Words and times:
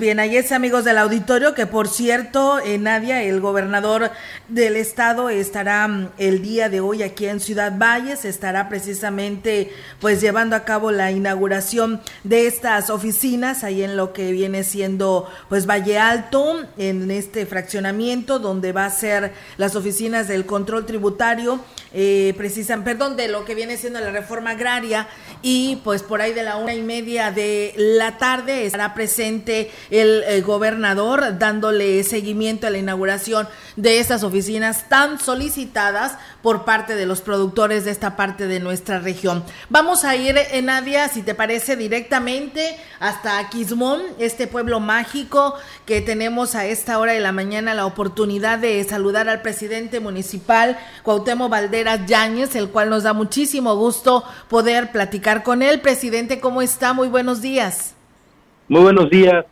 Bien, 0.00 0.18
ahí 0.18 0.38
es 0.38 0.50
amigos 0.50 0.86
del 0.86 0.96
auditorio, 0.96 1.52
que 1.52 1.66
por 1.66 1.86
cierto, 1.86 2.58
eh, 2.58 2.78
Nadia, 2.78 3.22
el 3.22 3.38
gobernador 3.42 4.10
del 4.48 4.76
estado, 4.76 5.28
estará 5.28 5.86
mm, 5.86 6.12
el 6.16 6.40
día 6.40 6.70
de 6.70 6.80
hoy 6.80 7.02
aquí 7.02 7.26
en 7.26 7.38
Ciudad 7.38 7.76
Valles, 7.76 8.24
estará 8.24 8.70
precisamente 8.70 9.70
pues 10.00 10.22
llevando 10.22 10.56
a 10.56 10.64
cabo 10.64 10.90
la 10.90 11.10
inauguración 11.10 12.00
de 12.24 12.46
estas 12.46 12.88
oficinas 12.88 13.62
ahí 13.62 13.82
en 13.82 13.98
lo 13.98 14.14
que 14.14 14.32
viene 14.32 14.64
siendo 14.64 15.28
pues 15.50 15.66
Valle 15.66 15.98
Alto, 15.98 16.66
en 16.78 17.10
este 17.10 17.44
fraccionamiento 17.44 18.38
donde 18.38 18.72
va 18.72 18.86
a 18.86 18.90
ser 18.90 19.34
las 19.58 19.76
oficinas 19.76 20.28
del 20.28 20.46
control 20.46 20.86
tributario, 20.86 21.60
eh, 21.92 22.34
precisan, 22.38 22.84
perdón, 22.84 23.16
de 23.16 23.28
lo 23.28 23.44
que 23.44 23.54
viene 23.54 23.76
siendo 23.76 24.00
la 24.00 24.10
reforma 24.10 24.50
agraria. 24.50 25.08
Y 25.42 25.76
pues 25.84 26.02
por 26.02 26.22
ahí 26.22 26.32
de 26.32 26.42
la 26.42 26.56
una 26.56 26.74
y 26.74 26.82
media 26.82 27.30
de 27.32 27.74
la 27.76 28.16
tarde 28.16 28.64
estará 28.64 28.94
presente 28.94 29.70
el, 29.90 30.22
eh, 30.26 30.40
gobernador 30.40 31.38
dándole 31.38 32.02
seguimiento 32.04 32.66
a 32.66 32.70
la 32.70 32.78
inauguración 32.78 33.48
de 33.76 33.98
estas 33.98 34.22
oficinas 34.22 34.88
tan 34.88 35.18
solicitadas 35.20 36.16
por 36.42 36.64
parte 36.64 36.94
de 36.94 37.06
los 37.06 37.20
productores 37.20 37.84
de 37.84 37.90
esta 37.90 38.16
parte 38.16 38.46
de 38.46 38.60
nuestra 38.60 38.98
región. 38.98 39.44
Vamos 39.68 40.04
a 40.04 40.16
ir, 40.16 40.36
eh, 40.36 40.62
Nadia, 40.62 41.08
si 41.08 41.22
te 41.22 41.34
parece, 41.34 41.76
directamente 41.76 42.76
hasta 42.98 43.48
Quismón, 43.48 44.00
este 44.18 44.46
pueblo 44.46 44.80
mágico 44.80 45.54
que 45.86 46.00
tenemos 46.00 46.54
a 46.54 46.66
esta 46.66 46.98
hora 46.98 47.12
de 47.12 47.20
la 47.20 47.32
mañana 47.32 47.74
la 47.74 47.86
oportunidad 47.86 48.58
de 48.58 48.82
saludar 48.84 49.28
al 49.28 49.42
presidente 49.42 50.00
municipal 50.00 50.78
Cuauhtémoc 51.02 51.50
Valderas 51.50 52.06
Yáñez, 52.06 52.54
el 52.56 52.68
cual 52.68 52.90
nos 52.90 53.02
da 53.02 53.12
muchísimo 53.12 53.76
gusto 53.76 54.24
poder 54.48 54.92
platicar 54.92 55.42
con 55.42 55.62
él. 55.62 55.80
Presidente, 55.80 56.40
¿cómo 56.40 56.62
está? 56.62 56.92
Muy 56.92 57.08
buenos 57.08 57.40
días. 57.40 57.94
Muy 58.68 58.82
buenos 58.82 59.10
días. 59.10 59.44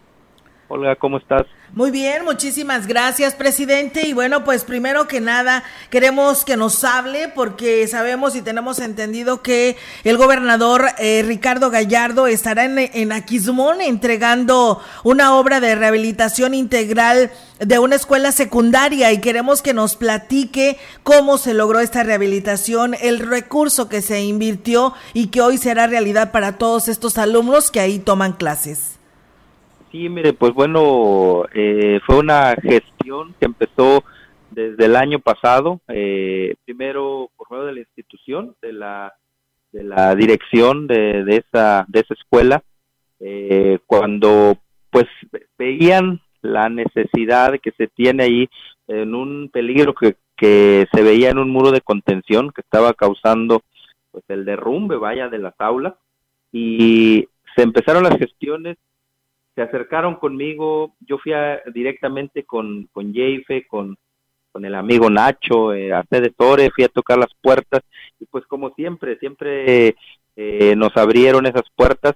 Olga, 0.71 0.97
¿cómo 0.97 1.17
estás? 1.17 1.47
Muy 1.73 1.91
bien, 1.91 2.27
muchísimas 2.27 2.87
gracias, 2.87 3.35
presidente. 3.35 4.07
Y 4.07 4.13
bueno, 4.13 4.45
pues 4.45 4.65
primero 4.65 5.09
que 5.09 5.19
nada, 5.19 5.65
queremos 5.89 6.45
que 6.45 6.59
nos 6.59 6.85
hable 6.85 7.29
porque 7.29 7.87
sabemos 7.89 8.37
y 8.37 8.43
tenemos 8.43 8.79
entendido 8.79 9.43
que 9.43 9.79
el 10.05 10.19
gobernador 10.19 10.87
eh, 10.99 11.23
Ricardo 11.27 11.71
Gallardo 11.71 12.27
estará 12.27 12.67
en, 12.67 12.79
en 12.79 13.13
Aquismón 13.13 13.81
entregando 13.81 14.83
una 15.05 15.37
obra 15.37 15.61
de 15.61 15.75
rehabilitación 15.75 16.53
integral 16.53 17.31
de 17.61 17.79
una 17.79 17.97
escuela 17.97 18.31
secundaria 18.31 19.11
y 19.13 19.21
queremos 19.21 19.63
que 19.63 19.73
nos 19.73 19.97
platique 19.97 20.79
cómo 21.03 21.39
se 21.39 21.55
logró 21.55 21.81
esta 21.81 22.03
rehabilitación, 22.03 22.95
el 23.01 23.21
recurso 23.21 23.89
que 23.89 24.03
se 24.03 24.21
invirtió 24.21 24.93
y 25.15 25.29
que 25.29 25.41
hoy 25.41 25.57
será 25.57 25.87
realidad 25.87 26.31
para 26.31 26.59
todos 26.59 26.89
estos 26.89 27.17
alumnos 27.17 27.71
que 27.71 27.81
ahí 27.81 27.99
toman 27.99 28.35
clases. 28.35 28.98
Sí, 29.91 30.09
mire, 30.11 30.35
pues 30.35 30.53
bueno, 30.53 31.45
eh, 31.55 31.99
fue 32.05 32.19
una 32.19 32.55
gestión 32.57 33.35
que 33.41 33.47
empezó 33.47 34.05
desde 34.51 34.85
el 34.85 34.97
año 34.97 35.19
pasado, 35.19 35.81
eh, 35.89 36.57
primero 36.67 37.31
por 37.37 37.51
medio 37.51 37.65
de 37.65 37.73
la 37.73 37.81
institución, 37.81 38.55
de 38.61 38.73
la, 38.75 39.15
de 39.73 39.85
la 39.85 40.15
dirección 40.15 40.87
de, 40.87 41.25
de, 41.25 41.37
esa, 41.37 41.87
de 41.89 42.01
esa 42.01 42.15
escuela, 42.15 42.63
eh, 43.21 43.79
cuando 43.87 44.59
pues 44.91 45.07
veían 45.59 46.21
la 46.43 46.69
necesidad 46.69 47.59
que 47.61 47.73
se 47.73 47.89
tiene 47.89 48.25
ahí 48.25 48.49
en 48.89 49.15
un 49.15 49.49
peligro 49.51 49.95
que, 49.95 50.17
que 50.37 50.87
se 50.93 51.03
veía 51.03 51.31
en 51.31 51.39
un 51.39 51.51
muro 51.51 51.71
de 51.71 51.81
contención 51.81 52.51
que 52.51 52.61
estaba 52.61 52.93
causando 52.93 53.63
pues 54.11 54.25
el 54.29 54.45
derrumbe, 54.45 54.97
vaya, 54.97 55.29
de 55.29 55.39
las 55.39 55.55
aulas, 55.59 55.95
y 56.53 57.29
se 57.57 57.63
empezaron 57.63 58.05
las 58.05 58.19
gestiones 58.19 58.77
se 59.59 59.63
acercaron 59.63 60.15
conmigo, 60.15 60.95
yo 61.01 61.19
fui 61.19 61.33
directamente 61.75 62.45
con, 62.45 62.89
con 62.93 63.13
Jeife, 63.13 63.67
con, 63.67 63.99
con 64.53 64.65
el 64.65 64.73
amigo 64.77 65.11
Nacho, 65.11 65.75
eh, 65.75 65.93
a 65.93 66.05
Fede 66.05 66.31
Torre, 66.31 66.71
fui 66.71 66.85
a 66.85 66.89
tocar 66.89 67.19
las 67.19 67.35
puertas 67.43 67.83
y 68.21 68.27
pues 68.27 68.47
como 68.47 68.71
siempre, 68.75 69.19
siempre 69.19 69.97
eh, 70.37 70.77
nos 70.77 70.97
abrieron 70.97 71.45
esas 71.47 71.65
puertas. 71.75 72.15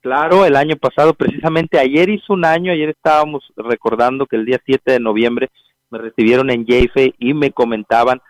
Claro, 0.00 0.46
el 0.46 0.54
año 0.54 0.76
pasado, 0.76 1.12
precisamente 1.14 1.76
ayer 1.76 2.08
hizo 2.08 2.34
un 2.34 2.44
año, 2.44 2.70
ayer 2.70 2.90
estábamos 2.90 3.42
recordando 3.56 4.24
que 4.24 4.36
el 4.36 4.44
día 4.44 4.60
7 4.64 4.92
de 4.92 5.00
noviembre 5.00 5.48
me 5.90 5.98
recibieron 5.98 6.50
en 6.50 6.64
Jeife 6.64 7.14
y 7.18 7.34
me 7.34 7.50
comentaban 7.50 8.20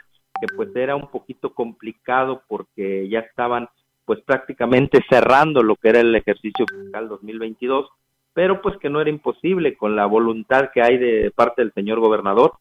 que 0.41 0.47
pues 0.56 0.75
era 0.75 0.97
un 0.97 1.11
poquito 1.11 1.53
complicado 1.53 2.43
porque 2.49 3.06
ya 3.11 3.19
estaban 3.19 3.69
pues 4.06 4.19
prácticamente 4.22 5.05
cerrando 5.11 5.62
lo 5.62 5.77
que 5.77 5.91
era 5.91 6.00
el 6.00 6.15
ejercicio 6.15 6.65
fiscal 6.66 7.06
2022 7.11 7.91
pero 8.37 8.61
pues 8.61 8.77
que 8.77 8.91
no 8.91 9.01
era 9.01 9.09
imposible 9.09 9.79
con 9.79 9.97
la 9.97 10.05
voluntad 10.05 10.69
que 10.71 10.83
hay 10.83 10.99
de 10.99 11.33
parte 11.35 11.63
del 11.63 11.73
señor 11.73 12.01
gobernador. 12.01 12.53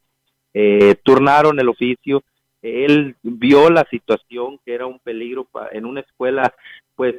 Eh, 0.53 0.95
turnaron 1.03 1.59
el 1.59 1.67
oficio, 1.67 2.23
él 2.61 3.17
vio 3.21 3.69
la 3.69 3.85
situación 3.91 4.57
que 4.63 4.73
era 4.73 4.85
un 4.85 4.99
peligro 4.99 5.49
en 5.73 5.83
una 5.83 5.99
escuela, 5.99 6.53
pues 6.95 7.15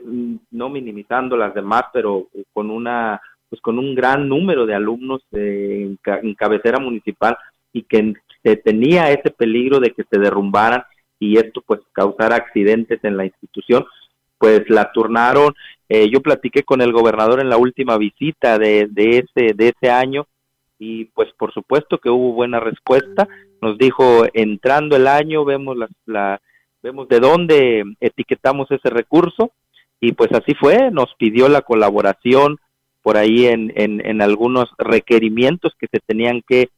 no 0.51 0.71
minimizando 0.71 1.37
las 1.37 1.53
demás, 1.53 1.83
pero 1.93 2.29
con 2.55 2.71
una 2.71 3.21
pues 3.51 3.61
con 3.61 3.79
un 3.79 3.95
gran 3.95 4.27
número 4.27 4.65
de 4.65 4.75
alumnos 4.75 5.21
en, 5.33 5.99
cabecera 6.35 6.79
municipal 6.81 7.37
y 7.75 7.83
que 7.83 8.15
se 8.43 8.57
tenía 8.57 9.11
ese 9.11 9.31
peligro 9.31 9.81
de 9.81 9.91
que 9.91 10.05
se 10.11 10.19
derrumbaran 10.19 10.83
y 11.21 11.37
esto 11.37 11.61
pues 11.61 11.81
causara 11.93 12.37
accidentes 12.37 13.05
en 13.05 13.19
la 13.19 13.27
institución 13.27 13.85
pues 14.39 14.69
la 14.69 14.91
turnaron. 14.93 15.55
Eh, 15.89 16.11
yo 16.11 16.21
platiqué 16.21 16.63
con 16.63 16.81
el 16.81 16.93
gobernador 16.93 17.41
en 17.41 17.49
la 17.49 17.57
última 17.57 17.97
visita 17.97 18.59
de, 18.59 18.89
de, 18.91 19.19
ese, 19.19 19.55
de 19.55 19.69
ese 19.69 19.91
año 19.91 20.27
y 20.79 21.07
pues 21.07 21.33
por 21.39 21.53
supuesto 21.53 21.99
que 21.99 22.11
hubo 22.11 22.33
buena 22.33 22.61
respuesta. 22.61 23.29
Nos 23.61 23.79
dijo, 23.79 24.25
entrando 24.35 24.97
el 24.97 25.07
año, 25.07 25.45
vemos, 25.45 25.77
la, 25.77 25.89
la, 26.07 26.41
vemos 26.83 27.09
de 27.09 27.21
dónde 27.21 27.85
etiquetamos 28.01 28.71
ese 28.71 28.91
recurso 28.91 29.53
y 30.01 30.13
pues 30.13 30.33
así 30.33 30.55
fue, 30.55 30.91
nos 30.91 31.15
pidió 31.19 31.49
la 31.49 31.63
colaboración 31.63 32.59
por 33.03 33.17
ahí 33.17 33.47
en, 33.47 33.73
en, 33.77 34.05
en 34.05 34.21
algunos 34.21 34.69
requerimientos 34.79 35.73
que 35.79 35.87
se 35.91 36.01
tenían 36.01 36.43
que 36.47 36.69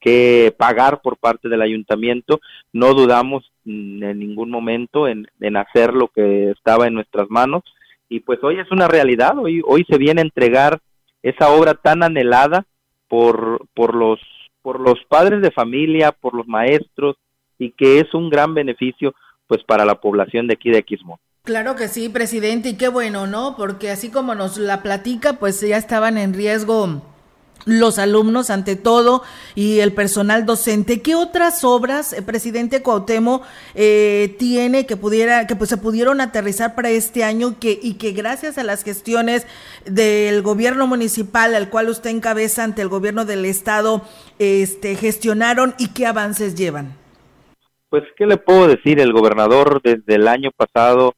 que 0.00 0.54
pagar 0.56 1.00
por 1.00 1.16
parte 1.16 1.48
del 1.48 1.62
ayuntamiento. 1.62 2.40
No 2.72 2.94
dudamos 2.94 3.50
mm, 3.64 4.02
en 4.04 4.18
ningún 4.18 4.50
momento 4.50 5.08
en, 5.08 5.26
hacer 5.56 5.94
lo 5.94 6.08
que 6.08 6.50
estaba 6.50 6.86
en 6.86 6.94
nuestras 6.94 7.28
manos 7.28 7.62
y 8.08 8.20
pues 8.20 8.38
hoy 8.42 8.58
es 8.58 8.70
una 8.70 8.88
realidad, 8.88 9.38
hoy, 9.38 9.62
hoy 9.66 9.84
se 9.88 9.98
viene 9.98 10.20
a 10.20 10.24
entregar 10.24 10.80
esa 11.22 11.50
obra 11.50 11.74
tan 11.74 12.02
anhelada 12.02 12.64
por, 13.08 13.66
por, 13.74 13.94
los, 13.94 14.20
por 14.62 14.80
los 14.80 14.98
padres 15.08 15.42
de 15.42 15.50
familia, 15.50 16.12
por 16.12 16.34
los 16.34 16.46
maestros 16.46 17.16
y 17.58 17.70
que 17.72 18.00
es 18.00 18.14
un 18.14 18.30
gran 18.30 18.54
beneficio 18.54 19.14
pues 19.46 19.62
para 19.64 19.84
la 19.84 20.00
población 20.00 20.46
de 20.46 20.54
aquí 20.54 20.70
de 20.70 20.82
Quismón. 20.82 21.18
Claro 21.44 21.76
que 21.76 21.86
sí, 21.86 22.08
presidente, 22.08 22.70
y 22.70 22.76
qué 22.76 22.88
bueno, 22.88 23.28
¿no? 23.28 23.54
Porque 23.56 23.90
así 23.90 24.10
como 24.10 24.34
nos 24.34 24.58
la 24.58 24.82
platica, 24.82 25.34
pues 25.34 25.60
ya 25.60 25.76
estaban 25.76 26.18
en 26.18 26.34
riesgo 26.34 27.00
los 27.66 27.98
alumnos 27.98 28.48
ante 28.48 28.76
todo 28.76 29.22
y 29.54 29.80
el 29.80 29.92
personal 29.92 30.46
docente. 30.46 31.02
¿Qué 31.02 31.14
otras 31.14 31.64
obras, 31.64 32.12
eh, 32.12 32.22
presidente 32.22 32.80
Cuauhtémoc, 32.80 33.44
eh, 33.74 34.34
tiene 34.38 34.86
que 34.86 34.96
pudiera, 34.96 35.46
que 35.46 35.56
pues 35.56 35.68
se 35.68 35.76
pudieron 35.76 36.20
aterrizar 36.20 36.74
para 36.74 36.88
este 36.88 37.24
año 37.24 37.58
que, 37.60 37.78
y 37.82 37.94
que 37.94 38.12
gracias 38.12 38.56
a 38.56 38.62
las 38.62 38.84
gestiones 38.84 39.46
del 39.84 40.40
gobierno 40.42 40.86
municipal 40.86 41.54
al 41.54 41.68
cual 41.68 41.90
usted 41.90 42.10
encabeza 42.10 42.64
ante 42.64 42.82
el 42.82 42.88
gobierno 42.88 43.24
del 43.24 43.44
estado, 43.44 44.02
este, 44.38 44.94
gestionaron 44.94 45.74
y 45.78 45.88
qué 45.88 46.06
avances 46.06 46.54
llevan? 46.54 46.94
Pues, 47.90 48.04
¿qué 48.16 48.26
le 48.26 48.36
puedo 48.36 48.68
decir? 48.68 49.00
El 49.00 49.12
gobernador 49.12 49.80
desde 49.82 50.14
el 50.14 50.28
año 50.28 50.50
pasado 50.56 51.14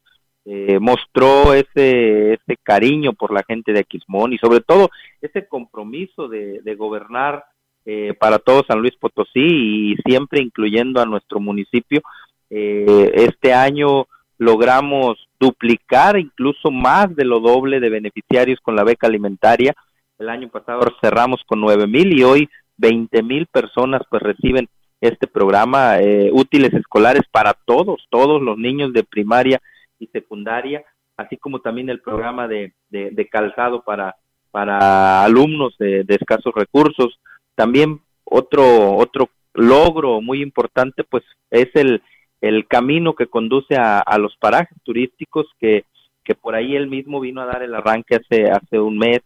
eh, 0.50 0.78
mostró 0.80 1.52
ese, 1.52 2.32
ese 2.32 2.56
cariño 2.62 3.12
por 3.12 3.34
la 3.34 3.42
gente 3.42 3.70
de 3.74 3.80
Aquismón 3.80 4.32
y 4.32 4.38
sobre 4.38 4.60
todo 4.60 4.88
ese 5.20 5.46
compromiso 5.46 6.26
de, 6.26 6.74
gobernar 6.74 7.44
eh, 7.84 8.14
para 8.18 8.38
todo 8.38 8.64
San 8.66 8.80
Luis 8.80 8.96
Potosí 8.96 9.92
y 9.92 9.96
siempre 10.06 10.40
incluyendo 10.40 11.02
a 11.02 11.04
nuestro 11.04 11.38
municipio. 11.38 12.00
Eh, 12.48 13.12
este 13.16 13.52
año 13.52 14.06
logramos 14.38 15.18
duplicar 15.38 16.18
incluso 16.18 16.70
más 16.70 17.14
de 17.14 17.26
lo 17.26 17.40
doble 17.40 17.78
de 17.78 17.90
beneficiarios 17.90 18.58
con 18.62 18.74
la 18.74 18.84
beca 18.84 19.06
alimentaria. 19.06 19.74
El 20.18 20.30
año 20.30 20.48
pasado 20.48 20.80
cerramos 21.02 21.42
con 21.44 21.60
nueve 21.60 21.86
mil 21.86 22.18
y 22.18 22.24
hoy 22.24 22.48
veinte 22.78 23.22
mil 23.22 23.48
personas 23.48 24.00
pues 24.08 24.22
reciben 24.22 24.66
este 25.02 25.26
programa 25.26 25.98
útiles 26.32 26.72
escolares 26.72 27.24
para 27.30 27.52
todos, 27.52 28.06
todos 28.08 28.40
los 28.40 28.56
niños 28.56 28.94
de 28.94 29.04
primaria 29.04 29.60
y 29.98 30.06
secundaria, 30.08 30.84
así 31.16 31.36
como 31.36 31.60
también 31.60 31.88
el 31.90 32.00
programa 32.00 32.46
de, 32.48 32.72
de, 32.90 33.28
calzado 33.28 33.82
para, 33.82 34.16
para 34.50 35.24
alumnos 35.24 35.76
de, 35.78 36.04
escasos 36.08 36.54
recursos. 36.54 37.18
También 37.54 38.00
otro, 38.24 38.96
otro 38.96 39.28
logro 39.54 40.20
muy 40.20 40.42
importante 40.42 41.02
pues 41.02 41.24
es 41.50 41.68
el, 41.74 42.02
el 42.40 42.66
camino 42.68 43.14
que 43.14 43.26
conduce 43.26 43.76
a, 43.76 43.98
a 43.98 44.18
los 44.18 44.36
parajes 44.36 44.76
turísticos 44.84 45.46
que, 45.58 45.84
que 46.28 46.34
por 46.34 46.54
ahí 46.54 46.76
él 46.76 46.88
mismo 46.88 47.20
vino 47.20 47.40
a 47.40 47.46
dar 47.46 47.62
el 47.62 47.74
arranque 47.74 48.16
hace, 48.16 48.50
hace 48.50 48.78
un 48.78 48.98
mes, 48.98 49.20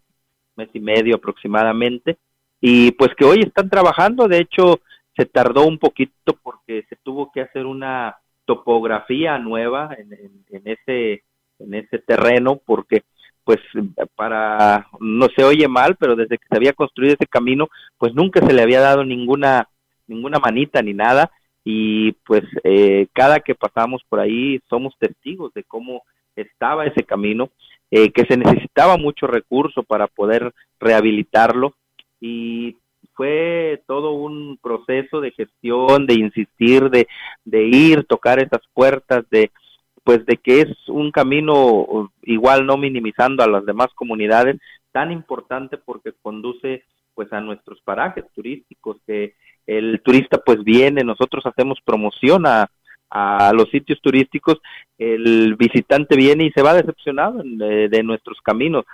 mes 0.56 0.68
y 0.72 0.78
medio 0.78 1.16
aproximadamente, 1.16 2.16
y 2.60 2.92
pues 2.92 3.10
que 3.16 3.24
hoy 3.24 3.40
están 3.40 3.68
trabajando, 3.68 4.28
de 4.28 4.38
hecho 4.38 4.78
se 5.16 5.26
tardó 5.26 5.66
un 5.66 5.78
poquito 5.78 6.38
porque 6.44 6.84
se 6.88 6.94
tuvo 6.94 7.32
que 7.32 7.40
hacer 7.40 7.66
una 7.66 8.16
topografía 8.44 9.38
nueva 9.38 9.96
en, 9.96 10.12
en, 10.50 10.62
ese 10.64 11.22
en 11.58 11.74
ese 11.74 11.98
terreno 11.98 12.60
porque 12.64 13.02
pues 13.44 13.58
para 14.14 14.86
no 15.00 15.28
se 15.36 15.44
oye 15.44 15.68
mal 15.68 15.96
pero 15.96 16.16
desde 16.16 16.38
que 16.38 16.46
se 16.48 16.56
había 16.56 16.72
construido 16.72 17.14
ese 17.14 17.26
camino 17.26 17.68
pues 17.98 18.14
nunca 18.14 18.44
se 18.44 18.52
le 18.52 18.62
había 18.62 18.80
dado 18.80 19.04
ninguna 19.04 19.68
ninguna 20.12 20.38
manita 20.38 20.82
ni 20.82 20.94
nada. 20.94 21.30
Y 21.64 22.12
pues 22.26 22.42
eh, 22.64 23.06
cada 23.12 23.40
que 23.40 23.54
pasamos 23.54 24.02
por 24.08 24.20
ahí 24.20 24.60
somos 24.68 24.94
testigos 24.98 25.52
de 25.54 25.64
cómo 25.64 26.02
estaba 26.34 26.86
ese 26.86 27.04
camino 27.04 27.50
eh, 27.90 28.10
que 28.10 28.24
se 28.24 28.36
necesitaba 28.36 28.96
mucho 28.96 29.26
recurso 29.26 29.82
para 29.82 30.06
poder 30.06 30.52
rehabilitarlo. 30.80 31.74
Y 32.20 32.76
fue 33.14 33.82
todo 33.86 34.12
un 34.12 34.58
proceso 34.62 35.20
de 35.20 35.32
gestión, 35.32 36.06
de 36.06 36.14
insistir, 36.14 36.90
de, 36.90 37.08
de 37.44 37.64
ir, 37.64 38.04
tocar 38.04 38.38
esas 38.38 38.62
puertas, 38.72 39.24
de 39.30 39.50
pues 40.04 40.26
de 40.26 40.36
que 40.36 40.62
es 40.62 40.88
un 40.88 41.12
camino 41.12 42.10
igual 42.22 42.66
no 42.66 42.76
minimizando 42.76 43.44
a 43.44 43.48
las 43.48 43.64
demás 43.64 43.88
comunidades 43.94 44.60
tan 44.90 45.12
importante 45.12 45.78
porque 45.78 46.12
conduce 46.22 46.82
pues 47.14 47.32
a 47.32 47.40
nuestros 47.40 47.80
parajes 47.82 48.24
turísticos 48.34 48.96
que 49.06 49.34
el 49.64 50.00
turista 50.02 50.38
pues 50.38 50.64
viene 50.64 51.04
nosotros 51.04 51.46
hacemos 51.46 51.78
promoción 51.84 52.46
a, 52.46 52.68
a 53.10 53.52
los 53.52 53.70
sitios 53.70 54.00
turísticos 54.00 54.58
el 54.98 55.54
visitante 55.56 56.16
viene 56.16 56.44
y 56.46 56.50
se 56.50 56.62
va 56.62 56.74
decepcionado 56.74 57.42
de, 57.44 57.88
de 57.88 58.02
nuestros 58.02 58.40
caminos. 58.40 58.84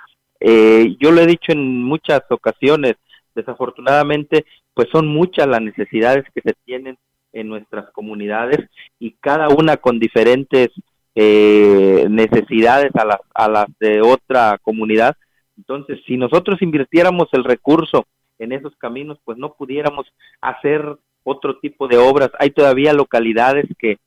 Eh, 0.40 0.96
yo 1.00 1.10
lo 1.10 1.20
he 1.20 1.26
dicho 1.26 1.52
en 1.52 1.82
muchas 1.82 2.22
ocasiones 2.30 2.96
Desafortunadamente, 3.38 4.46
pues 4.74 4.88
son 4.90 5.06
muchas 5.06 5.46
las 5.46 5.62
necesidades 5.62 6.24
que 6.34 6.40
se 6.40 6.54
tienen 6.64 6.98
en 7.32 7.46
nuestras 7.46 7.88
comunidades 7.92 8.68
y 8.98 9.12
cada 9.20 9.48
una 9.48 9.76
con 9.76 10.00
diferentes 10.00 10.70
eh, 11.14 12.06
necesidades 12.10 12.90
a 12.96 13.04
las, 13.04 13.20
a 13.32 13.48
las 13.48 13.66
de 13.78 14.00
otra 14.00 14.58
comunidad. 14.60 15.16
Entonces, 15.56 16.00
si 16.04 16.16
nosotros 16.16 16.60
invirtiéramos 16.62 17.28
el 17.30 17.44
recurso 17.44 18.06
en 18.40 18.50
esos 18.50 18.74
caminos, 18.76 19.20
pues 19.24 19.38
no 19.38 19.54
pudiéramos 19.54 20.06
hacer 20.40 20.98
otro 21.22 21.60
tipo 21.60 21.86
de 21.86 21.98
obras. 21.98 22.30
Hay 22.40 22.50
todavía 22.50 22.92
localidades 22.92 23.66
que, 23.78 23.98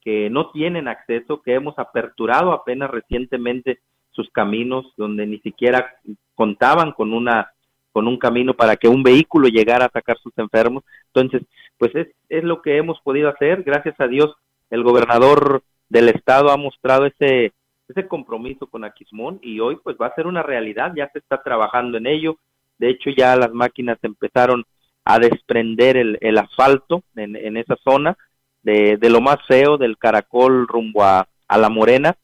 que 0.00 0.30
no 0.30 0.52
tienen 0.52 0.86
acceso, 0.86 1.42
que 1.42 1.54
hemos 1.54 1.76
aperturado 1.76 2.52
apenas 2.52 2.88
recientemente 2.88 3.80
sus 4.12 4.30
caminos, 4.30 4.86
donde 4.96 5.26
ni 5.26 5.40
siquiera 5.40 5.96
contaban 6.36 6.92
con 6.92 7.12
una 7.12 7.50
con 7.96 8.08
un 8.08 8.18
camino 8.18 8.52
para 8.52 8.76
que 8.76 8.88
un 8.88 9.02
vehículo 9.02 9.48
llegara 9.48 9.86
a 9.86 9.90
sacar 9.90 10.18
sus 10.18 10.36
enfermos. 10.36 10.84
Entonces, 11.14 11.48
pues 11.78 11.94
es, 11.94 12.08
es 12.28 12.44
lo 12.44 12.60
que 12.60 12.76
hemos 12.76 13.00
podido 13.00 13.30
hacer. 13.30 13.62
Gracias 13.62 13.98
a 13.98 14.06
Dios, 14.06 14.34
el 14.68 14.82
gobernador 14.82 15.62
del 15.88 16.10
estado 16.10 16.50
ha 16.50 16.58
mostrado 16.58 17.06
ese, 17.06 17.54
ese 17.88 18.06
compromiso 18.06 18.66
con 18.66 18.84
Aquismón 18.84 19.38
y 19.40 19.60
hoy 19.60 19.78
pues 19.82 19.96
va 19.98 20.08
a 20.08 20.14
ser 20.14 20.26
una 20.26 20.42
realidad, 20.42 20.92
ya 20.94 21.08
se 21.10 21.20
está 21.20 21.42
trabajando 21.42 21.96
en 21.96 22.06
ello. 22.06 22.36
De 22.76 22.90
hecho, 22.90 23.08
ya 23.16 23.34
las 23.34 23.54
máquinas 23.54 23.96
empezaron 24.02 24.66
a 25.02 25.18
desprender 25.18 25.96
el, 25.96 26.36
asfalto 26.36 27.02
en, 27.14 27.34
en 27.34 27.56
esa 27.56 27.76
zona, 27.82 28.14
de, 28.62 28.98
de, 28.98 29.08
lo 29.08 29.22
más 29.22 29.38
feo 29.48 29.78
del 29.78 29.96
caracol 29.96 30.68
rumbo 30.68 31.02
a, 31.02 31.26
a 31.48 31.56
la 31.56 31.70
morena 31.70 32.14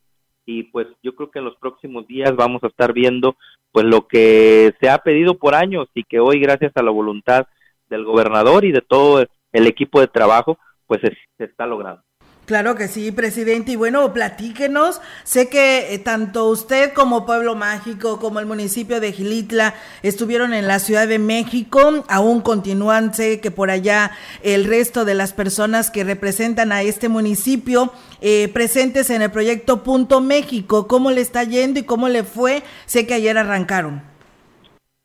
y 0.45 0.65
pues 0.65 0.87
yo 1.03 1.15
creo 1.15 1.31
que 1.31 1.39
en 1.39 1.47
los 1.47 1.57
próximos 1.57 2.07
días 2.07 2.35
vamos 2.37 2.63
a 2.63 2.67
estar 2.67 2.93
viendo 2.93 3.37
pues 3.73 3.87
lo 3.87 4.07
que 4.07 4.75
se 4.81 4.89
ha 4.89 4.99
pedido 4.99 5.39
por 5.39 5.55
años 5.55 5.89
y 5.95 6.05
que 6.05 6.21
hoy 6.21 6.39
gracias 6.39 6.73
a 6.77 6.83
la 6.83 6.91
voluntad 6.91 7.47
del 7.89 8.05
gobernador 8.05 8.65
y 8.65 8.73
de 8.73 8.83
todo 8.83 9.25
el 9.53 9.67
equipo 9.67 10.01
de 10.01 10.09
trabajo 10.09 10.59
pues 10.87 11.01
se, 11.01 11.45
está 11.45 11.67
logrando. 11.67 12.03
Claro 12.45 12.75
que 12.75 12.89
sí, 12.89 13.13
presidente. 13.13 13.73
Y 13.73 13.77
bueno, 13.77 14.13
platíquenos. 14.13 15.01
Sé 15.23 15.49
que 15.49 15.95
eh, 15.95 15.99
tanto 16.01 16.49
usted 16.49 16.93
como 16.93 17.25
Pueblo 17.25 17.55
Mágico, 17.55 18.19
como 18.19 18.41
el 18.41 18.47
municipio 18.47 18.99
de 19.01 19.13
Gilitla, 19.13 19.75
estuvieron 20.03 20.53
en 20.53 20.67
la 20.67 20.81
Ciudad 20.81 21.07
de 21.07 21.21
México. 21.21 22.05
Aún 22.09 22.41
continúan, 22.41 23.15
sé 23.15 23.41
que 23.41 23.53
por 23.53 23.71
allá 23.71 24.11
el 24.43 24.65
resto 24.65 25.05
de 25.05 25.15
las 25.15 25.33
personas 25.33 25.91
que 25.91 26.03
representan 26.03 26.73
a 26.73 26.83
este 26.83 27.09
municipio 27.09 27.93
eh, 28.21 28.49
presentes 28.49 29.11
en 29.11 29.23
el 29.23 29.31
proyecto 29.31 29.85
Punto 29.85 30.21
México. 30.21 30.89
¿Cómo 30.89 31.13
le 31.13 31.21
está 31.21 31.45
yendo 31.45 31.79
y 31.79 31.85
cómo 31.85 32.09
le 32.09 32.25
fue? 32.25 32.65
Sé 32.87 33.07
que 33.07 33.15
ayer 33.15 33.39
arrancaron. 33.39 34.03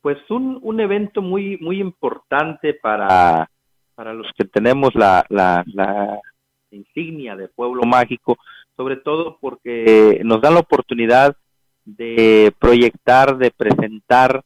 Pues 0.02 0.18
un, 0.28 0.58
un 0.62 0.80
evento 0.80 1.22
muy, 1.22 1.56
muy 1.58 1.80
importante 1.80 2.74
para, 2.74 3.48
para 3.94 4.12
los 4.12 4.26
que 4.36 4.44
tenemos 4.44 4.94
la, 4.94 5.24
la, 5.28 5.64
la 5.66 6.20
insignia 6.76 7.36
de 7.36 7.48
Pueblo 7.48 7.82
Mágico, 7.82 8.38
sobre 8.76 8.96
todo 8.96 9.38
porque 9.40 10.20
nos 10.24 10.40
dan 10.40 10.54
la 10.54 10.60
oportunidad 10.60 11.36
de 11.84 12.52
proyectar, 12.58 13.38
de 13.38 13.50
presentar 13.50 14.42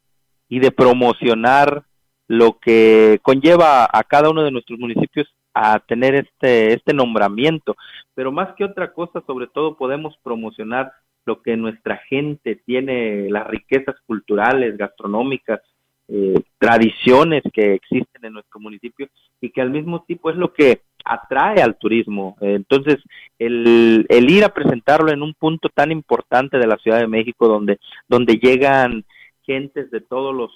y 0.49 0.59
de 0.59 0.71
promocionar 0.71 1.83
lo 2.27 2.57
que 2.59 3.19
conlleva 3.21 3.87
a 3.91 4.03
cada 4.03 4.29
uno 4.29 4.43
de 4.43 4.51
nuestros 4.51 4.79
municipios 4.79 5.27
a 5.53 5.79
tener 5.79 6.15
este, 6.15 6.73
este 6.73 6.93
nombramiento. 6.93 7.75
Pero 8.15 8.31
más 8.31 8.55
que 8.55 8.63
otra 8.63 8.93
cosa, 8.93 9.21
sobre 9.27 9.47
todo 9.47 9.77
podemos 9.77 10.17
promocionar 10.23 10.93
lo 11.25 11.41
que 11.41 11.55
nuestra 11.55 11.97
gente 12.09 12.55
tiene, 12.65 13.29
las 13.29 13.47
riquezas 13.47 13.95
culturales, 14.05 14.77
gastronómicas, 14.77 15.61
eh, 16.07 16.41
tradiciones 16.57 17.43
que 17.53 17.75
existen 17.75 18.25
en 18.25 18.33
nuestro 18.33 18.59
municipio 18.59 19.07
y 19.39 19.49
que 19.49 19.61
al 19.61 19.69
mismo 19.69 20.03
tiempo 20.03 20.29
es 20.29 20.35
lo 20.35 20.53
que 20.53 20.81
atrae 21.03 21.61
al 21.61 21.77
turismo. 21.77 22.37
Entonces, 22.41 22.97
el, 23.39 24.05
el 24.09 24.31
ir 24.31 24.43
a 24.43 24.53
presentarlo 24.53 25.11
en 25.11 25.21
un 25.21 25.33
punto 25.33 25.69
tan 25.69 25.91
importante 25.91 26.57
de 26.57 26.67
la 26.67 26.77
Ciudad 26.77 26.99
de 26.99 27.07
México, 27.07 27.47
donde, 27.47 27.79
donde 28.07 28.35
llegan 28.35 29.03
gentes 29.45 29.91
de 29.91 30.01
todos 30.01 30.33
los, 30.33 30.51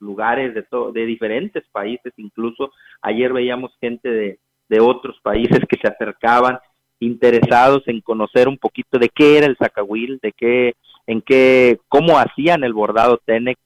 lugares, 0.00 0.54
de, 0.54 0.64
de 0.92 1.06
diferentes 1.06 1.64
países, 1.70 2.12
incluso 2.16 2.72
ayer 3.00 3.32
veíamos 3.32 3.76
gente 3.80 4.08
de, 4.08 4.38
de 4.68 4.80
otros 4.80 5.18
países 5.22 5.60
que 5.68 5.78
se 5.80 5.88
acercaban 5.88 6.58
interesados 7.00 7.82
en 7.86 8.00
conocer 8.00 8.48
un 8.48 8.58
poquito 8.58 8.98
de 8.98 9.08
qué 9.08 9.38
era 9.38 9.46
el 9.46 9.56
zacahuil, 9.56 10.18
de 10.22 10.32
qué, 10.32 10.74
en 11.06 11.22
qué, 11.22 11.78
cómo 11.88 12.18
hacían 12.18 12.64
el 12.64 12.72
bordado 12.72 13.18
Tenec. 13.24 13.58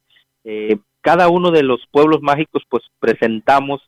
Eh, 0.44 0.76
cada 1.00 1.28
uno 1.28 1.50
de 1.50 1.62
los 1.62 1.80
pueblos 1.90 2.20
mágicos, 2.20 2.62
pues 2.68 2.84
presentamos 3.00 3.80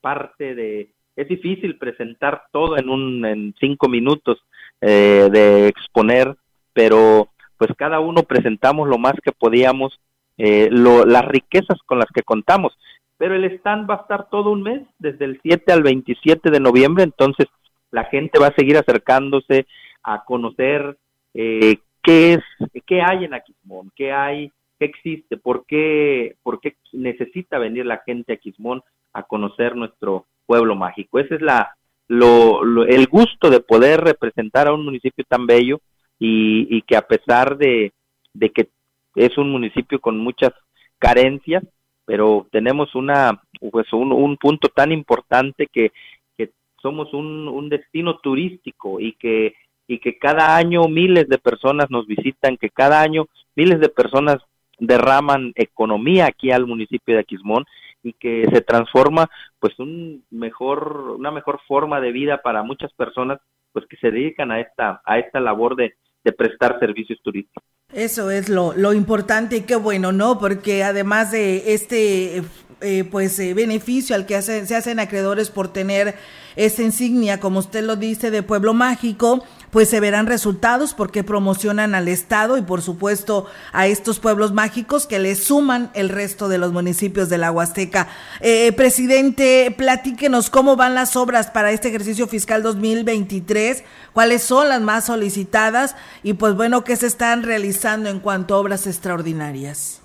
parte 0.00 0.54
de, 0.54 0.90
es 1.16 1.28
difícil 1.28 1.78
presentar 1.78 2.44
todo 2.52 2.76
en 2.76 2.88
un 2.88 3.24
en 3.24 3.54
cinco 3.60 3.88
minutos 3.88 4.38
eh, 4.80 5.28
de 5.30 5.68
exponer 5.68 6.36
pero 6.72 7.28
pues 7.56 7.70
cada 7.76 8.00
uno 8.00 8.24
presentamos 8.24 8.88
lo 8.88 8.98
más 8.98 9.14
que 9.22 9.32
podíamos 9.32 9.98
eh, 10.36 10.68
lo, 10.70 11.06
las 11.06 11.24
riquezas 11.24 11.78
con 11.86 11.98
las 11.98 12.08
que 12.12 12.22
contamos. 12.22 12.76
Pero 13.16 13.36
el 13.36 13.44
stand 13.44 13.88
va 13.88 13.94
a 13.94 14.00
estar 14.00 14.28
todo 14.28 14.50
un 14.50 14.62
mes 14.62 14.82
desde 14.98 15.24
el 15.24 15.40
7 15.40 15.72
al 15.72 15.82
27 15.84 16.50
de 16.50 16.60
noviembre 16.60 17.04
entonces 17.04 17.46
la 17.92 18.04
gente 18.04 18.40
va 18.40 18.48
a 18.48 18.54
seguir 18.54 18.76
acercándose 18.76 19.66
a 20.02 20.24
conocer 20.24 20.98
eh, 21.32 21.78
qué 22.02 22.34
es 22.34 22.40
qué 22.86 23.00
hay 23.00 23.24
en 23.24 23.34
Aquismón 23.34 23.92
qué 23.94 24.12
hay 24.12 24.50
qué 24.80 24.86
existe 24.86 25.36
por 25.36 25.64
qué 25.64 26.34
por 26.42 26.60
qué 26.60 26.74
necesita 26.92 27.58
venir 27.58 27.86
la 27.86 28.02
gente 28.04 28.32
a 28.32 28.34
Aquismón 28.34 28.82
a 29.12 29.22
conocer 29.22 29.76
nuestro 29.76 30.26
pueblo 30.46 30.74
mágico. 30.74 31.18
Ese 31.18 31.36
es 31.36 31.42
la, 31.42 31.76
lo, 32.08 32.84
el 32.84 33.06
gusto 33.06 33.50
de 33.50 33.60
poder 33.60 34.00
representar 34.00 34.68
a 34.68 34.72
un 34.72 34.84
municipio 34.84 35.24
tan 35.28 35.46
bello 35.46 35.80
y, 36.18 36.66
y 36.76 36.82
que 36.82 36.96
a 36.96 37.06
pesar 37.06 37.56
de, 37.56 37.92
de, 38.32 38.50
que 38.50 38.68
es 39.14 39.36
un 39.38 39.50
municipio 39.50 40.00
con 40.00 40.18
muchas 40.18 40.52
carencias, 40.98 41.62
pero 42.04 42.46
tenemos 42.50 42.94
una 42.94 43.40
pues 43.70 43.92
un, 43.92 44.12
un 44.12 44.36
punto 44.36 44.68
tan 44.68 44.92
importante 44.92 45.66
que, 45.72 45.92
que 46.36 46.50
somos 46.82 47.14
un, 47.14 47.48
un 47.48 47.68
destino 47.68 48.18
turístico 48.18 49.00
y 49.00 49.12
que 49.12 49.54
y 49.86 49.98
que 49.98 50.16
cada 50.18 50.56
año 50.56 50.88
miles 50.88 51.28
de 51.28 51.36
personas 51.38 51.90
nos 51.90 52.06
visitan, 52.06 52.56
que 52.56 52.70
cada 52.70 53.02
año 53.02 53.26
miles 53.54 53.80
de 53.80 53.90
personas 53.90 54.38
derraman 54.78 55.52
economía 55.56 56.26
aquí 56.26 56.50
al 56.50 56.66
municipio 56.66 57.14
de 57.14 57.20
Aquismón 57.20 57.64
y 58.04 58.12
que 58.12 58.46
se 58.52 58.60
transforma 58.60 59.28
pues 59.58 59.76
un 59.78 60.24
mejor 60.30 61.14
una 61.16 61.30
mejor 61.30 61.60
forma 61.66 62.00
de 62.00 62.12
vida 62.12 62.42
para 62.42 62.62
muchas 62.62 62.92
personas 62.92 63.40
pues 63.72 63.86
que 63.86 63.96
se 63.96 64.10
dedican 64.10 64.52
a 64.52 64.60
esta 64.60 65.02
a 65.04 65.18
esta 65.18 65.40
labor 65.40 65.74
de, 65.74 65.94
de 66.22 66.32
prestar 66.32 66.78
servicios 66.78 67.18
turísticos. 67.22 67.64
Eso 67.92 68.30
es 68.30 68.48
lo, 68.48 68.72
lo 68.74 68.92
importante 68.92 69.58
y 69.58 69.60
qué 69.62 69.76
bueno, 69.76 70.10
¿no? 70.12 70.38
Porque 70.38 70.82
además 70.82 71.30
de 71.32 71.74
este 71.74 72.42
eh, 72.80 73.04
pues 73.04 73.38
eh, 73.38 73.54
beneficio 73.54 74.14
al 74.14 74.26
que 74.26 74.40
se 74.42 74.74
hacen 74.74 75.00
acreedores 75.00 75.50
por 75.50 75.68
tener 75.68 76.16
esa 76.56 76.82
insignia, 76.82 77.40
como 77.40 77.60
usted 77.60 77.82
lo 77.82 77.96
dice, 77.96 78.30
de 78.30 78.42
pueblo 78.42 78.74
mágico, 78.74 79.44
pues 79.74 79.88
se 79.88 79.98
verán 79.98 80.28
resultados 80.28 80.94
porque 80.94 81.24
promocionan 81.24 81.96
al 81.96 82.06
Estado 82.06 82.56
y 82.56 82.62
por 82.62 82.80
supuesto 82.80 83.46
a 83.72 83.88
estos 83.88 84.20
pueblos 84.20 84.52
mágicos 84.52 85.08
que 85.08 85.18
le 85.18 85.34
suman 85.34 85.90
el 85.94 86.10
resto 86.10 86.48
de 86.48 86.58
los 86.58 86.72
municipios 86.72 87.28
de 87.28 87.38
la 87.38 87.50
Huasteca. 87.50 88.06
Eh, 88.40 88.70
presidente, 88.70 89.74
platíquenos 89.76 90.48
cómo 90.48 90.76
van 90.76 90.94
las 90.94 91.16
obras 91.16 91.50
para 91.50 91.72
este 91.72 91.88
ejercicio 91.88 92.28
fiscal 92.28 92.62
2023, 92.62 93.82
cuáles 94.12 94.44
son 94.44 94.68
las 94.68 94.80
más 94.80 95.06
solicitadas 95.06 95.96
y 96.22 96.34
pues 96.34 96.54
bueno, 96.54 96.84
qué 96.84 96.94
se 96.94 97.08
están 97.08 97.42
realizando 97.42 98.10
en 98.10 98.20
cuanto 98.20 98.54
a 98.54 98.58
obras 98.58 98.86
extraordinarias. 98.86 100.00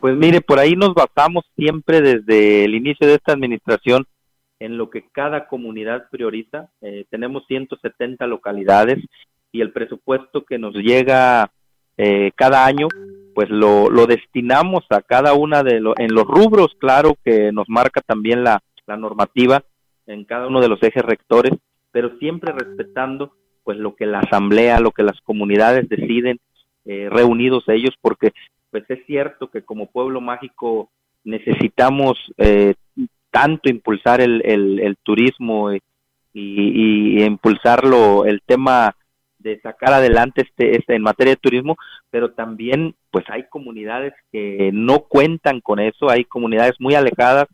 Pues 0.00 0.16
mire, 0.16 0.40
por 0.40 0.58
ahí 0.58 0.74
nos 0.74 0.94
basamos 0.94 1.44
siempre 1.54 2.00
desde 2.00 2.64
el 2.64 2.74
inicio 2.74 3.06
de 3.06 3.16
esta 3.16 3.34
administración 3.34 4.06
en 4.58 4.78
lo 4.78 4.90
que 4.90 5.08
cada 5.12 5.48
comunidad 5.48 6.08
prioriza. 6.10 6.70
Eh, 6.80 7.04
tenemos 7.10 7.46
170 7.46 8.26
localidades 8.26 9.04
y 9.52 9.60
el 9.60 9.72
presupuesto 9.72 10.44
que 10.44 10.58
nos 10.58 10.74
llega 10.74 11.50
eh, 11.96 12.30
cada 12.34 12.66
año, 12.66 12.88
pues 13.34 13.48
lo, 13.50 13.88
lo, 13.90 14.06
destinamos 14.06 14.84
a 14.90 15.00
cada 15.00 15.34
una 15.34 15.62
de 15.62 15.80
los, 15.80 15.94
en 15.98 16.14
los 16.14 16.24
rubros, 16.24 16.74
claro, 16.78 17.16
que 17.24 17.52
nos 17.52 17.68
marca 17.68 18.00
también 18.02 18.44
la, 18.44 18.62
la 18.86 18.96
normativa 18.96 19.62
en 20.06 20.24
cada 20.24 20.46
uno 20.46 20.60
de 20.60 20.68
los 20.68 20.82
ejes 20.82 21.02
rectores, 21.02 21.52
pero 21.90 22.16
siempre 22.18 22.52
respetando 22.52 23.32
pues 23.64 23.78
lo 23.78 23.96
que 23.96 24.06
la 24.06 24.20
asamblea, 24.20 24.78
lo 24.78 24.92
que 24.92 25.02
las 25.02 25.20
comunidades 25.22 25.88
deciden, 25.88 26.38
eh, 26.84 27.08
reunidos 27.10 27.64
ellos, 27.68 27.94
porque 28.00 28.32
pues 28.70 28.84
es 28.88 29.04
cierto 29.06 29.50
que 29.50 29.62
como 29.62 29.90
pueblo 29.90 30.20
mágico 30.20 30.90
necesitamos 31.24 32.16
eh, 32.36 32.74
tanto 33.36 33.68
impulsar 33.68 34.22
el, 34.22 34.40
el, 34.42 34.96
turismo 35.02 35.70
y, 35.70 35.82
y, 36.32 37.22
impulsarlo, 37.22 38.24
el 38.24 38.40
tema 38.40 38.96
de 39.38 39.60
sacar 39.60 39.92
adelante 39.92 40.40
este, 40.40 40.78
este 40.78 40.94
en 40.94 41.02
materia 41.02 41.34
de 41.34 41.40
turismo, 41.40 41.76
pero 42.10 42.30
también 42.30 42.94
pues 43.10 43.26
hay 43.28 43.44
comunidades 43.50 44.14
que 44.32 44.70
no 44.72 45.00
cuentan 45.00 45.60
con 45.60 45.80
eso, 45.80 46.08
hay 46.08 46.24
comunidades 46.24 46.76
muy 46.78 46.94
alejadas 46.94 47.46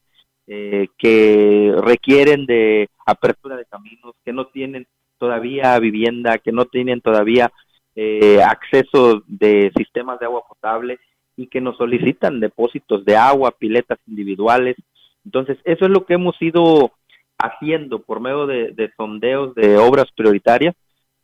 eh, 0.47 0.87
que 0.99 1.75
requieren 1.83 2.47
de 2.47 2.89
apertura 3.05 3.57
de 3.57 3.65
caminos, 3.65 4.15
que 4.25 4.33
no 4.33 4.47
tienen 4.47 4.87
todavía 5.19 5.77
vivienda, 5.81 6.39
que 6.39 6.53
no 6.53 6.67
tienen 6.67 7.01
todavía 7.01 7.51
eh, 7.97 8.41
acceso 8.41 9.25
de 9.27 9.73
sistemas 9.77 10.21
de 10.21 10.27
agua 10.27 10.43
potable 10.49 11.01
y 11.37 11.49
que 11.49 11.61
nos 11.61 11.77
solicitan 11.77 12.39
depósitos 12.39 13.05
de 13.05 13.17
agua, 13.17 13.51
piletas 13.51 13.99
individuales. 14.07 14.77
Entonces, 15.25 15.59
eso 15.65 15.85
es 15.85 15.91
lo 15.91 16.05
que 16.05 16.15
hemos 16.15 16.41
ido 16.41 16.93
haciendo 17.39 18.01
por 18.01 18.21
medio 18.21 18.47
de, 18.47 18.93
sondeos 18.97 19.55
de 19.55 19.77
obras 19.77 20.07
prioritarias, 20.15 20.75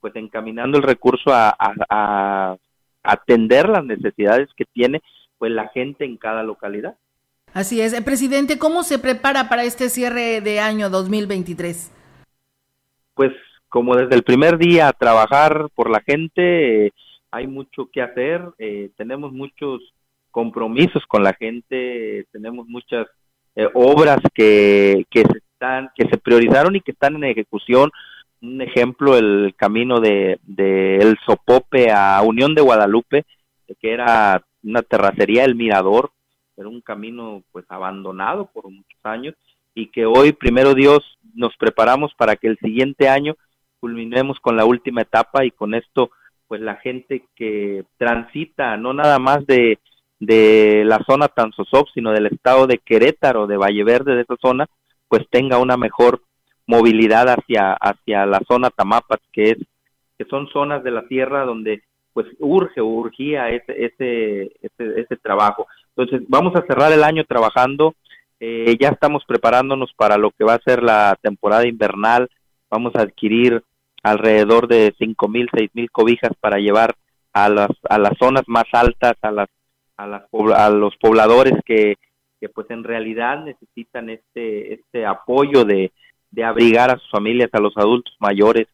pues 0.01 0.15
encaminando 0.17 0.79
el 0.79 0.85
recurso 0.85 1.33
a, 1.33 1.55
a, 1.59 2.57
atender 3.03 3.69
las 3.69 3.85
necesidades 3.85 4.49
que 4.57 4.65
tiene 4.65 5.01
pues 5.39 5.53
la 5.53 5.69
gente 5.69 6.05
en 6.05 6.17
cada 6.17 6.43
localidad. 6.43 6.97
Así 7.55 7.81
es. 7.81 7.99
Presidente, 8.03 8.59
¿cómo 8.59 8.83
se 8.83 8.99
prepara 8.99 9.49
para 9.49 9.65
este 9.65 9.89
cierre 9.89 10.41
de 10.41 10.61
año 10.61 10.91
2023? 10.91 11.93
Pues 13.15 13.33
como 13.69 13.97
desde 13.97 14.15
el 14.15 14.23
primer 14.23 14.59
día 14.59 14.93
trabajar 14.93 15.69
por 15.75 15.91
la 15.91 16.01
gente, 16.01 16.87
eh, 16.87 16.93
hay 17.31 17.47
mucho 17.47 17.89
que 17.93 18.03
hacer, 18.03 18.43
eh, 18.59 18.91
tenemos 18.97 19.33
muchos 19.33 19.81
compromisos 20.31 21.05
con 21.07 21.23
la 21.23 21.35
gente, 21.35 22.27
tenemos 22.33 22.67
muchas 22.67 23.07
eh, 23.59 23.69
obras 23.75 24.21
que, 24.33 25.05
que 25.11 25.23
se 25.23 25.39
están, 25.39 25.91
que 25.97 26.09
se 26.09 26.17
priorizaron 26.17 26.77
y 26.77 26.81
que 26.81 26.93
están 26.93 27.17
en 27.17 27.25
ejecución. 27.25 27.91
Un 28.41 28.63
ejemplo, 28.63 29.19
el 29.19 29.53
camino 29.57 29.99
de, 29.99 30.39
de 30.45 30.99
El 30.99 31.19
Sopope 31.27 31.91
a 31.91 32.23
Unión 32.23 32.55
de 32.55 32.63
Guadalupe, 32.63 33.25
que 33.81 33.93
era 33.93 34.45
una 34.63 34.83
terracería, 34.83 35.45
el 35.45 35.57
Mirador, 35.57 36.13
era 36.57 36.69
un 36.69 36.81
camino 36.83 37.43
pues 37.51 37.65
abandonado 37.69 38.47
por 38.47 38.71
muchos 38.71 39.01
años 39.03 39.35
y 39.75 39.89
que 39.89 40.07
hoy, 40.07 40.33
primero 40.33 40.75
Dios, 40.75 41.19
nos 41.35 41.57
preparamos 41.57 42.13
para 42.17 42.37
que 42.37 42.47
el 42.47 42.59
siguiente 42.59 43.09
año 43.09 43.35
culminemos 43.81 44.39
con 44.39 44.57
la 44.57 44.67
última 44.67 45.03
etapa 45.03 45.45
y 45.45 45.51
con 45.51 45.75
esto 45.75 46.11
pues 46.47 46.61
la 46.61 46.77
gente 46.77 47.25
que 47.35 47.85
transita 47.97 48.77
no 48.77 48.93
nada 48.93 49.19
más 49.19 49.45
de, 49.47 49.81
de 50.21 50.83
la 50.85 50.99
zona 51.07 51.29
Tanzosop, 51.29 51.89
sino 51.95 52.11
del 52.13 52.27
estado 52.27 52.67
de 52.67 52.79
Querétaro, 52.79 53.47
de 53.47 53.57
Valle 53.57 53.85
Verde, 53.85 54.17
de 54.17 54.23
esa 54.23 54.37
zona, 54.41 54.67
pues 55.09 55.27
tenga 55.31 55.59
una 55.59 55.77
mejor 55.77 56.23
movilidad 56.67 57.29
hacia, 57.29 57.73
hacia 57.73 58.27
la 58.27 58.41
zona 58.49 58.71
Tamapas, 58.71 59.21
que 59.33 59.51
es, 59.51 59.59
que 60.19 60.25
son 60.25 60.49
zonas 60.49 60.83
de 60.83 60.91
la 60.91 61.07
tierra 61.07 61.45
donde 61.45 61.83
pues 62.13 62.27
urge 62.41 62.81
o 62.81 62.87
urgía 62.87 63.49
ese, 63.51 63.85
ese, 63.87 64.43
ese, 64.61 65.01
ese 65.01 65.17
trabajo. 65.17 65.67
Entonces, 65.97 66.27
vamos 66.29 66.55
a 66.57 66.67
cerrar 66.67 66.93
el 66.93 67.05
año 67.05 67.25
trabajando, 67.25 67.95
eh, 68.41 68.77
ya 68.81 68.89
estamos 68.89 69.25
preparándonos 69.25 69.93
para 69.95 70.19
lo 70.19 70.31
que 70.33 70.45
va 70.45 70.55
a 70.55 70.63
ser 70.63 70.83
la 70.83 71.17
temporada 71.23 71.67
invernal, 71.67 72.29
vamos 72.69 72.95
a 72.97 73.03
adquirir 73.03 73.63
alrededor 74.03 74.69
de 74.69 74.95
cinco 74.99 75.29
mil, 75.29 75.49
seis 75.53 75.71
mil 75.75 75.91
cobijas 75.91 76.33
para 76.41 76.59
llevar 76.59 76.95
a 77.33 77.49
las, 77.49 77.71
a 77.89 77.99
las 77.99 78.19
zonas 78.19 78.43
más 78.47 78.65
altas, 78.73 79.15
a 79.23 79.31
las, 79.31 79.49
a 79.99 80.07
las, 80.07 80.23
a 80.57 80.71
los 80.71 80.97
pobladores 80.97 81.55
que, 81.67 81.97
pues 82.55 82.71
en 82.71 82.85
realidad 82.85 83.45
necesitan 83.45 84.09
este, 84.09 84.75
este 84.75 85.05
apoyo 85.05 85.65
de, 85.65 85.93
de 86.31 86.45
abrigar 86.45 86.91
a 86.91 86.99
sus 86.99 87.11
familias, 87.11 87.51
a 87.53 87.61
los 87.61 87.77
adultos 87.77 88.15
mayores. 88.19 88.67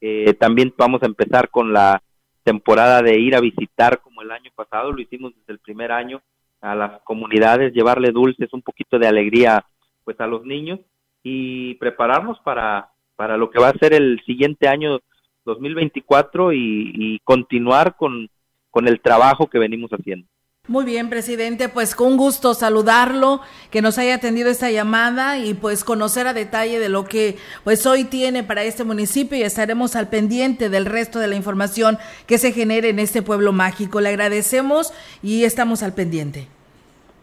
Eh, 0.00 0.34
también 0.34 0.72
vamos 0.76 1.02
a 1.02 1.06
empezar 1.06 1.48
con 1.50 1.72
la 1.72 2.00
temporada 2.44 3.02
de 3.02 3.18
ir 3.18 3.34
a 3.34 3.40
visitar 3.40 4.00
como 4.00 4.22
el 4.22 4.30
año 4.30 4.50
pasado, 4.54 4.92
lo 4.92 5.00
hicimos 5.00 5.34
desde 5.34 5.54
el 5.54 5.58
primer 5.58 5.90
año 5.90 6.22
a 6.60 6.74
las 6.74 7.02
comunidades, 7.02 7.72
llevarle 7.72 8.12
dulces, 8.12 8.52
un 8.52 8.62
poquito 8.62 8.98
de 8.98 9.08
alegría 9.08 9.64
pues 10.04 10.20
a 10.20 10.26
los 10.26 10.44
niños 10.44 10.80
y 11.22 11.74
prepararnos 11.74 12.38
para 12.40 12.90
para 13.18 13.36
lo 13.36 13.50
que 13.50 13.58
va 13.58 13.70
a 13.70 13.78
ser 13.78 13.94
el 13.94 14.22
siguiente 14.24 14.68
año 14.68 15.00
2024 15.44 16.52
y, 16.52 16.92
y 16.94 17.18
continuar 17.24 17.96
con, 17.96 18.30
con 18.70 18.86
el 18.86 19.00
trabajo 19.00 19.48
que 19.48 19.58
venimos 19.58 19.90
haciendo. 19.90 20.28
Muy 20.68 20.84
bien, 20.84 21.08
presidente, 21.08 21.70
pues 21.70 21.94
con 21.94 22.18
gusto 22.18 22.52
saludarlo, 22.52 23.40
que 23.70 23.80
nos 23.80 23.96
haya 23.96 24.16
atendido 24.16 24.50
esta 24.50 24.70
llamada 24.70 25.38
y 25.38 25.54
pues 25.54 25.82
conocer 25.82 26.26
a 26.26 26.34
detalle 26.34 26.78
de 26.78 26.90
lo 26.90 27.06
que 27.06 27.38
pues 27.64 27.86
hoy 27.86 28.04
tiene 28.04 28.44
para 28.44 28.64
este 28.64 28.84
municipio 28.84 29.38
y 29.38 29.42
estaremos 29.42 29.96
al 29.96 30.10
pendiente 30.10 30.68
del 30.68 30.84
resto 30.84 31.20
de 31.20 31.26
la 31.26 31.36
información 31.36 31.96
que 32.26 32.36
se 32.36 32.52
genere 32.52 32.90
en 32.90 32.98
este 32.98 33.22
pueblo 33.22 33.54
mágico. 33.54 34.02
Le 34.02 34.10
agradecemos 34.10 34.92
y 35.22 35.44
estamos 35.44 35.82
al 35.82 35.94
pendiente. 35.94 36.48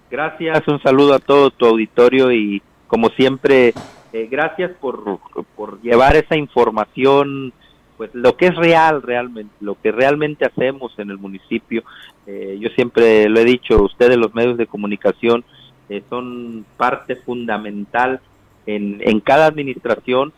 Gracias, 0.10 0.68
un 0.68 0.82
saludo 0.82 1.14
a 1.14 1.20
todo 1.20 1.52
tu 1.52 1.68
auditorio 1.68 2.32
y 2.32 2.64
como 2.88 3.10
siempre 3.10 3.76
eh, 4.12 4.28
gracias 4.28 4.72
por, 4.82 5.20
por 5.56 5.80
llevar 5.84 6.16
esa 6.16 6.36
información, 6.36 7.54
pues 7.98 8.14
lo 8.14 8.36
que 8.36 8.48
es 8.48 8.56
real 8.56 9.02
realmente, 9.02 9.54
lo 9.60 9.76
que 9.82 9.92
realmente 9.92 10.46
hacemos 10.46 10.98
en 10.98 11.10
el 11.10 11.18
municipio. 11.18 11.84
Eh, 12.28 12.58
yo 12.60 12.70
siempre 12.70 13.30
lo 13.30 13.40
he 13.40 13.46
dicho, 13.46 13.82
ustedes 13.84 14.18
los 14.18 14.34
medios 14.34 14.58
de 14.58 14.68
comunicación 14.68 15.44
eh, 15.90 16.04
son 16.10 16.66
parte 16.78 17.16
fundamental 17.16 18.20
en, 18.66 19.02
en 19.02 19.20
cada 19.20 19.46
administración, 19.46 20.34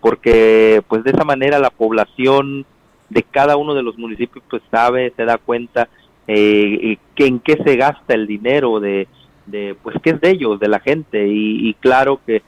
porque 0.00 0.82
pues 0.88 1.04
de 1.04 1.12
esa 1.12 1.22
manera 1.22 1.60
la 1.60 1.70
población 1.70 2.66
de 3.10 3.22
cada 3.22 3.56
uno 3.56 3.74
de 3.74 3.84
los 3.84 3.96
municipios 3.96 4.44
pues 4.50 4.60
sabe, 4.72 5.12
se 5.16 5.24
da 5.24 5.38
cuenta 5.38 5.88
que 6.26 6.98
en 7.16 7.38
qué 7.38 7.62
se 7.64 7.76
gasta 7.76 8.14
el 8.14 8.26
dinero 8.26 8.80
de, 8.80 9.06
de 9.46 9.76
pues 9.80 9.94
que 10.02 10.10
es 10.10 10.20
de 10.20 10.30
ellos, 10.30 10.58
de 10.58 10.66
la 10.66 10.80
gente 10.80 11.28
y 11.28 11.74
claro 11.74 12.18
que 12.26 12.42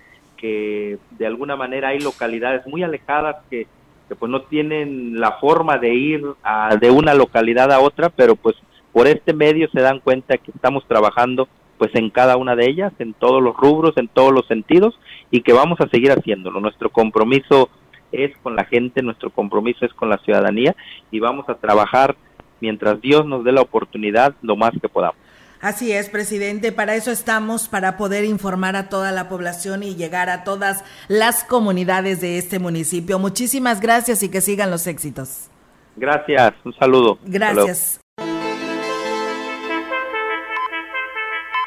que 0.44 0.98
de 1.12 1.26
alguna 1.26 1.56
manera 1.56 1.88
hay 1.88 2.00
localidades 2.00 2.66
muy 2.66 2.82
alejadas 2.82 3.36
que, 3.48 3.66
pues 4.08 4.30
no 4.30 4.42
tienen 4.42 5.18
la 5.18 5.32
forma 5.32 5.78
de 5.78 5.94
ir 5.94 6.24
a, 6.42 6.76
de 6.76 6.90
una 6.90 7.14
localidad 7.14 7.72
a 7.72 7.80
otra, 7.80 8.10
pero 8.10 8.36
pues 8.36 8.54
por 8.92 9.06
este 9.06 9.32
medio 9.32 9.68
se 9.70 9.80
dan 9.80 10.00
cuenta 10.00 10.36
que 10.38 10.50
estamos 10.50 10.86
trabajando 10.86 11.48
pues 11.78 11.90
en 11.94 12.10
cada 12.10 12.36
una 12.36 12.54
de 12.54 12.66
ellas, 12.66 12.92
en 12.98 13.14
todos 13.14 13.42
los 13.42 13.56
rubros, 13.56 13.96
en 13.96 14.08
todos 14.08 14.32
los 14.32 14.46
sentidos 14.46 14.98
y 15.30 15.42
que 15.42 15.52
vamos 15.52 15.80
a 15.80 15.88
seguir 15.88 16.12
haciéndolo. 16.12 16.60
Nuestro 16.60 16.90
compromiso 16.90 17.68
es 18.12 18.36
con 18.42 18.54
la 18.54 18.64
gente, 18.64 19.02
nuestro 19.02 19.30
compromiso 19.30 19.84
es 19.84 19.92
con 19.94 20.08
la 20.08 20.18
ciudadanía 20.18 20.76
y 21.10 21.18
vamos 21.18 21.48
a 21.48 21.56
trabajar 21.56 22.14
mientras 22.60 23.00
Dios 23.00 23.26
nos 23.26 23.44
dé 23.44 23.52
la 23.52 23.62
oportunidad 23.62 24.34
lo 24.42 24.56
más 24.56 24.72
que 24.80 24.88
podamos. 24.88 25.23
Así 25.60 25.92
es, 25.92 26.10
presidente. 26.10 26.72
Para 26.72 26.94
eso 26.94 27.10
estamos, 27.10 27.68
para 27.68 27.96
poder 27.96 28.24
informar 28.24 28.76
a 28.76 28.88
toda 28.88 29.12
la 29.12 29.28
población 29.28 29.82
y 29.82 29.94
llegar 29.94 30.28
a 30.28 30.44
todas 30.44 30.84
las 31.08 31.44
comunidades 31.44 32.20
de 32.20 32.38
este 32.38 32.58
municipio. 32.58 33.18
Muchísimas 33.18 33.80
gracias 33.80 34.22
y 34.22 34.28
que 34.28 34.40
sigan 34.40 34.70
los 34.70 34.86
éxitos. 34.86 35.48
Gracias, 35.96 36.52
un 36.64 36.74
saludo. 36.76 37.18
Gracias. 37.24 38.00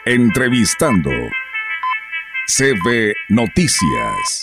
Entrevistando 0.05 1.11
CB 2.47 3.13
Noticias. 3.29 4.41